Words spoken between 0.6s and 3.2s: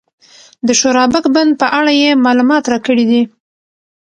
د شورابک بند په اړه یې معلومات راکړي